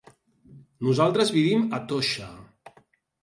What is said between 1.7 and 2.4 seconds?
a Toixa.